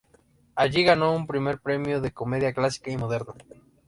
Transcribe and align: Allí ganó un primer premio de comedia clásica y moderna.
Allí 0.55 0.83
ganó 0.83 1.13
un 1.15 1.27
primer 1.27 1.59
premio 1.59 2.01
de 2.01 2.11
comedia 2.11 2.53
clásica 2.55 2.89
y 2.89 2.97
moderna. 2.97 3.35